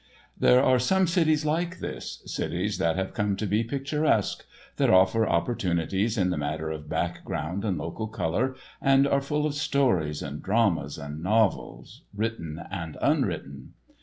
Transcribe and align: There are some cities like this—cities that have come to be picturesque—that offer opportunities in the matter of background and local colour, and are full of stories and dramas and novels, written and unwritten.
There 0.35 0.63
are 0.63 0.79
some 0.79 1.05
cities 1.05 1.45
like 1.45 1.77
this—cities 1.77 2.79
that 2.79 2.95
have 2.95 3.13
come 3.13 3.35
to 3.35 3.45
be 3.45 3.63
picturesque—that 3.63 4.89
offer 4.89 5.27
opportunities 5.27 6.17
in 6.17 6.31
the 6.31 6.39
matter 6.39 6.71
of 6.71 6.89
background 6.89 7.63
and 7.63 7.77
local 7.77 8.07
colour, 8.07 8.55
and 8.81 9.07
are 9.07 9.21
full 9.21 9.45
of 9.45 9.53
stories 9.53 10.23
and 10.23 10.41
dramas 10.41 10.97
and 10.97 11.21
novels, 11.21 12.01
written 12.15 12.59
and 12.71 12.97
unwritten. 12.99 13.73